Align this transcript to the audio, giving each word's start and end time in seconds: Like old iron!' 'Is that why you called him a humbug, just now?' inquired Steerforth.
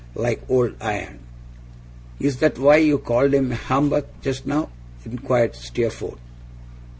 Like 0.15 0.41
old 0.49 0.73
iron!' 0.81 1.19
'Is 2.19 2.37
that 2.37 2.57
why 2.57 2.77
you 2.77 2.97
called 2.97 3.35
him 3.35 3.51
a 3.51 3.55
humbug, 3.55 4.05
just 4.23 4.47
now?' 4.47 4.69
inquired 5.05 5.53
Steerforth. 5.55 6.17